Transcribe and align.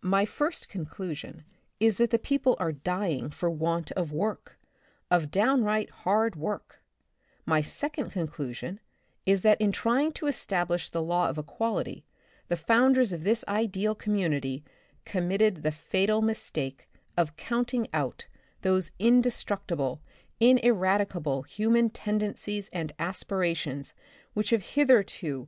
My 0.00 0.24
first 0.24 0.70
conclusion 0.70 1.44
is 1.80 1.98
that 1.98 2.08
the 2.08 2.18
people 2.18 2.56
are 2.58 2.72
dying 2.72 3.28
for 3.28 3.50
want 3.50 3.92
of 3.92 4.10
work; 4.10 4.58
of 5.10 5.30
downright 5.30 5.90
hard 5.90 6.34
work; 6.34 6.80
my 7.44 7.60
second 7.60 8.08
conclusion 8.08 8.80
is 9.26 9.42
that 9.42 9.60
in 9.60 9.72
trying 9.72 10.12
to 10.12 10.28
establish 10.28 10.88
the 10.88 11.02
law 11.02 11.28
of 11.28 11.36
equality, 11.36 12.06
the 12.48 12.56
founders 12.56 13.12
of 13.12 13.22
this 13.22 13.44
ideal 13.46 13.94
commu 13.94 14.30
nity 14.30 14.62
committed 15.04 15.56
the 15.56 15.70
fatal 15.72 16.22
mistake 16.22 16.88
of 17.14 17.36
counting 17.36 17.86
out 17.92 18.28
those 18.62 18.92
indestructible, 18.98 20.00
ineradicable 20.40 21.42
human 21.42 21.90
tendencies 21.90 22.70
and 22.72 22.94
aspirations 22.98 23.92
which 24.32 24.48
have 24.56 24.62
hitherto 24.62 24.94
64 24.94 24.96
The 24.96 24.96
Republic 24.96 25.12
of 25.12 25.16
the 25.16 25.18
Future. 25.18 25.44